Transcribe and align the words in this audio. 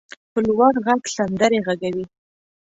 په 0.31 0.39
لوړ 0.47 0.73
غږ 0.85 1.01
سندرې 1.15 1.59
غږوي. 1.65 2.05